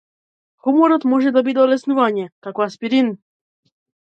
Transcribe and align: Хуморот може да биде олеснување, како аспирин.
Хуморот 0.63 1.05
може 1.11 1.33
да 1.35 1.43
биде 1.49 1.61
олеснување, 1.65 2.25
како 2.49 2.65
аспирин. 2.67 3.13